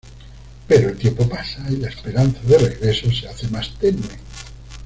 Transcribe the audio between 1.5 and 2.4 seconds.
y la esperanza